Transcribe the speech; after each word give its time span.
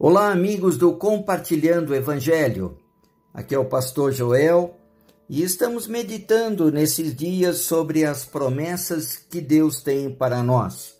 Olá, 0.00 0.30
amigos 0.30 0.76
do 0.76 0.92
Compartilhando 0.92 1.90
o 1.90 1.94
Evangelho. 1.94 2.78
Aqui 3.34 3.52
é 3.52 3.58
o 3.58 3.64
pastor 3.64 4.12
Joel 4.12 4.76
e 5.28 5.42
estamos 5.42 5.88
meditando 5.88 6.70
nesses 6.70 7.12
dias 7.16 7.62
sobre 7.62 8.04
as 8.04 8.24
promessas 8.24 9.16
que 9.16 9.40
Deus 9.40 9.82
tem 9.82 10.08
para 10.08 10.40
nós. 10.40 10.94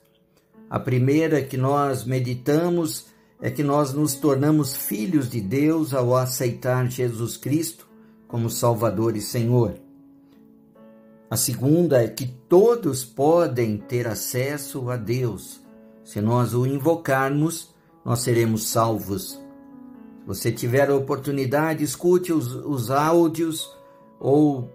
A 0.68 0.80
primeira 0.80 1.40
que 1.40 1.56
nós 1.56 2.04
meditamos 2.04 3.06
é 3.40 3.52
que 3.52 3.62
nós 3.62 3.92
nos 3.92 4.16
tornamos 4.16 4.74
filhos 4.76 5.30
de 5.30 5.40
Deus 5.40 5.94
ao 5.94 6.16
aceitar 6.16 6.90
Jesus 6.90 7.36
Cristo 7.36 7.86
como 8.26 8.50
Salvador 8.50 9.16
e 9.16 9.20
Senhor. 9.20 9.74
A 11.30 11.36
segunda 11.36 12.02
é 12.02 12.08
que 12.08 12.26
todos 12.26 13.04
podem 13.04 13.76
ter 13.76 14.08
acesso 14.08 14.90
a 14.90 14.96
Deus 14.96 15.60
se 16.02 16.20
nós 16.20 16.52
o 16.52 16.66
invocarmos 16.66 17.77
nós 18.08 18.20
seremos 18.20 18.70
salvos. 18.70 19.32
Se 19.32 20.26
você 20.26 20.50
tiver 20.50 20.88
a 20.88 20.96
oportunidade, 20.96 21.84
escute 21.84 22.32
os, 22.32 22.54
os 22.54 22.90
áudios 22.90 23.70
ou 24.18 24.72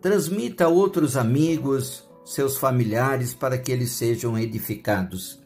transmita 0.00 0.66
a 0.66 0.68
outros 0.68 1.16
amigos, 1.16 2.08
seus 2.24 2.56
familiares, 2.56 3.34
para 3.34 3.58
que 3.58 3.72
eles 3.72 3.90
sejam 3.90 4.38
edificados. 4.38 5.42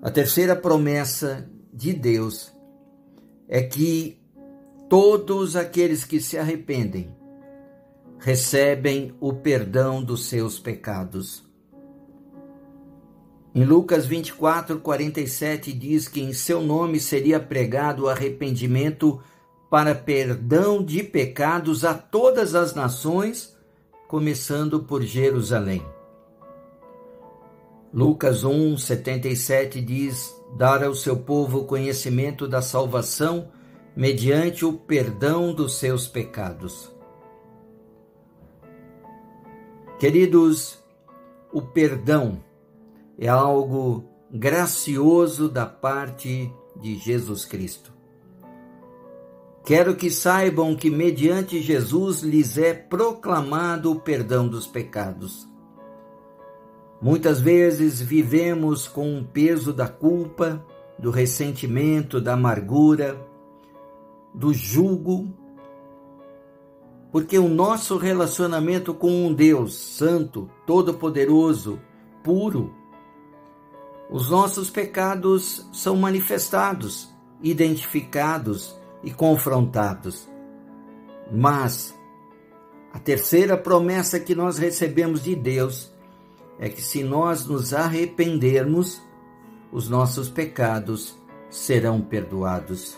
A 0.00 0.08
terceira 0.08 0.54
promessa 0.54 1.50
de 1.74 1.92
Deus 1.92 2.52
é 3.48 3.60
que 3.60 4.22
todos 4.88 5.56
aqueles 5.56 6.04
que 6.04 6.20
se 6.20 6.38
arrependem 6.38 7.12
recebem 8.20 9.16
o 9.18 9.32
perdão 9.32 10.00
dos 10.00 10.26
seus 10.26 10.60
pecados. 10.60 11.47
Em 13.54 13.64
Lucas 13.64 14.06
24, 14.06 14.78
47 14.78 15.72
diz 15.72 16.06
que 16.06 16.20
em 16.20 16.32
seu 16.32 16.60
nome 16.60 17.00
seria 17.00 17.40
pregado 17.40 18.04
o 18.04 18.08
arrependimento 18.08 19.20
para 19.70 19.94
perdão 19.94 20.82
de 20.82 21.02
pecados 21.02 21.84
a 21.84 21.94
todas 21.94 22.54
as 22.54 22.74
nações, 22.74 23.56
começando 24.06 24.80
por 24.80 25.02
Jerusalém. 25.02 25.84
Lucas 27.92 28.44
1, 28.44 28.76
77 28.76 29.80
diz: 29.80 30.34
Dar 30.56 30.84
ao 30.84 30.94
seu 30.94 31.16
povo 31.16 31.64
conhecimento 31.64 32.46
da 32.46 32.60
salvação 32.60 33.48
mediante 33.96 34.64
o 34.64 34.74
perdão 34.74 35.54
dos 35.54 35.76
seus 35.76 36.06
pecados. 36.06 36.92
Queridos, 39.98 40.78
o 41.52 41.60
perdão 41.60 42.40
é 43.18 43.26
algo 43.26 44.04
gracioso 44.30 45.48
da 45.48 45.66
parte 45.66 46.52
de 46.80 46.96
Jesus 46.96 47.44
Cristo. 47.44 47.92
Quero 49.64 49.96
que 49.96 50.10
saibam 50.10 50.74
que, 50.76 50.88
mediante 50.88 51.60
Jesus, 51.60 52.20
lhes 52.22 52.56
é 52.56 52.72
proclamado 52.72 53.90
o 53.90 54.00
perdão 54.00 54.48
dos 54.48 54.66
pecados. 54.66 55.46
Muitas 57.02 57.40
vezes 57.40 58.00
vivemos 58.00 58.88
com 58.88 59.18
o 59.18 59.24
peso 59.24 59.72
da 59.72 59.86
culpa, 59.86 60.64
do 60.98 61.10
ressentimento, 61.10 62.20
da 62.20 62.32
amargura, 62.32 63.20
do 64.34 64.54
julgo, 64.54 65.28
porque 67.12 67.38
o 67.38 67.48
nosso 67.48 67.96
relacionamento 67.96 68.94
com 68.94 69.26
um 69.26 69.32
Deus 69.32 69.74
Santo, 69.74 70.50
Todo-Poderoso, 70.66 71.78
puro, 72.22 72.77
os 74.10 74.30
nossos 74.30 74.70
pecados 74.70 75.68
são 75.72 75.96
manifestados, 75.96 77.12
identificados 77.42 78.74
e 79.02 79.10
confrontados. 79.10 80.26
Mas 81.30 81.94
a 82.92 82.98
terceira 82.98 83.56
promessa 83.56 84.18
que 84.18 84.34
nós 84.34 84.56
recebemos 84.56 85.22
de 85.22 85.36
Deus 85.36 85.92
é 86.58 86.68
que 86.70 86.80
se 86.80 87.04
nós 87.04 87.44
nos 87.44 87.74
arrependermos, 87.74 89.00
os 89.70 89.90
nossos 89.90 90.30
pecados 90.30 91.16
serão 91.50 92.00
perdoados. 92.00 92.96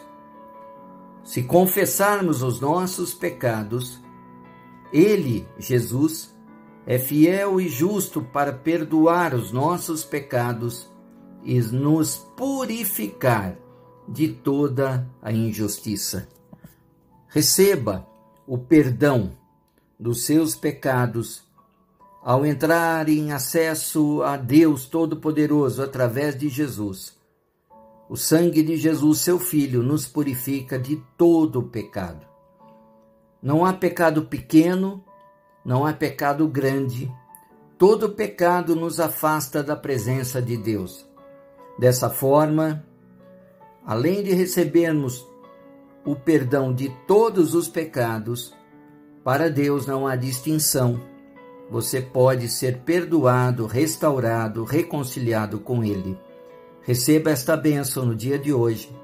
Se 1.24 1.42
confessarmos 1.42 2.42
os 2.42 2.60
nossos 2.60 3.12
pecados, 3.12 4.00
Ele, 4.92 5.46
Jesus, 5.58 6.34
é 6.86 6.98
fiel 6.98 7.60
e 7.60 7.68
justo 7.68 8.22
para 8.22 8.52
perdoar 8.52 9.34
os 9.34 9.52
nossos 9.52 10.04
pecados 10.04 10.89
e 11.42 11.60
nos 11.60 12.16
purificar 12.36 13.56
de 14.08 14.28
toda 14.28 15.08
a 15.22 15.32
injustiça. 15.32 16.28
Receba 17.28 18.06
o 18.46 18.58
perdão 18.58 19.32
dos 19.98 20.24
seus 20.24 20.54
pecados 20.54 21.44
ao 22.22 22.44
entrar 22.44 23.08
em 23.08 23.32
acesso 23.32 24.22
a 24.22 24.36
Deus 24.36 24.86
Todo-Poderoso 24.86 25.82
através 25.82 26.36
de 26.36 26.48
Jesus. 26.48 27.18
O 28.08 28.16
sangue 28.16 28.62
de 28.62 28.76
Jesus, 28.76 29.20
seu 29.20 29.38
Filho, 29.38 29.82
nos 29.82 30.06
purifica 30.06 30.78
de 30.78 30.96
todo 31.16 31.60
o 31.60 31.68
pecado. 31.68 32.26
Não 33.42 33.64
há 33.64 33.72
pecado 33.72 34.24
pequeno, 34.24 35.02
não 35.64 35.86
há 35.86 35.92
pecado 35.92 36.46
grande. 36.48 37.10
Todo 37.78 38.10
pecado 38.10 38.74
nos 38.74 39.00
afasta 39.00 39.62
da 39.62 39.76
presença 39.76 40.42
de 40.42 40.56
Deus. 40.56 41.08
Dessa 41.80 42.10
forma, 42.10 42.84
além 43.86 44.22
de 44.22 44.34
recebermos 44.34 45.26
o 46.04 46.14
perdão 46.14 46.74
de 46.74 46.90
todos 47.06 47.54
os 47.54 47.68
pecados, 47.68 48.54
para 49.24 49.48
Deus 49.48 49.86
não 49.86 50.06
há 50.06 50.14
distinção. 50.14 51.00
Você 51.70 52.02
pode 52.02 52.50
ser 52.50 52.80
perdoado, 52.80 53.64
restaurado, 53.64 54.62
reconciliado 54.62 55.58
com 55.58 55.82
Ele. 55.82 56.18
Receba 56.82 57.30
esta 57.30 57.56
bênção 57.56 58.04
no 58.04 58.14
dia 58.14 58.38
de 58.38 58.52
hoje, 58.52 58.94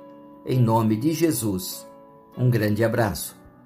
em 0.44 0.60
nome 0.60 0.96
de 0.96 1.14
Jesus. 1.14 1.88
Um 2.36 2.50
grande 2.50 2.84
abraço. 2.84 3.34